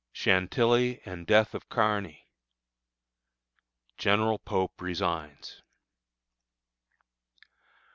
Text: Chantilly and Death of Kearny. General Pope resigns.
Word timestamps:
Chantilly 0.13 0.99
and 1.05 1.27
Death 1.27 1.53
of 1.53 1.69
Kearny. 1.69 2.25
General 3.99 4.39
Pope 4.39 4.81
resigns. 4.81 5.61